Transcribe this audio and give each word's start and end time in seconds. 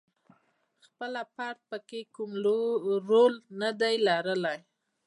خپله 0.85 1.21
فرد 1.33 1.59
پکې 1.69 2.01
کوم 2.15 2.31
رول 3.09 3.33
ندی 3.61 3.95
لرلای. 4.07 4.59